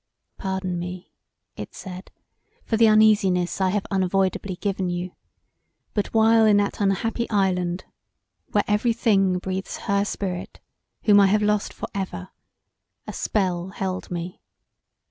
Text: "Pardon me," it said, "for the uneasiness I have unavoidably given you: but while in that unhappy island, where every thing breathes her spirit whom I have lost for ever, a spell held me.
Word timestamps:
"Pardon 0.39 0.79
me," 0.79 1.13
it 1.55 1.75
said, 1.75 2.09
"for 2.65 2.75
the 2.75 2.87
uneasiness 2.87 3.61
I 3.61 3.69
have 3.69 3.85
unavoidably 3.91 4.55
given 4.55 4.89
you: 4.89 5.11
but 5.93 6.11
while 6.11 6.43
in 6.43 6.57
that 6.57 6.81
unhappy 6.81 7.29
island, 7.29 7.85
where 8.47 8.63
every 8.67 8.93
thing 8.93 9.37
breathes 9.37 9.77
her 9.85 10.03
spirit 10.03 10.59
whom 11.03 11.19
I 11.19 11.27
have 11.27 11.43
lost 11.43 11.71
for 11.71 11.87
ever, 11.93 12.29
a 13.05 13.13
spell 13.13 13.69
held 13.69 14.09
me. 14.09 14.41